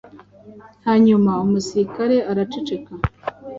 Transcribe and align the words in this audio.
Hanyuma 0.87 1.31
umusirikare 1.45 2.15
araceceka 2.31 2.91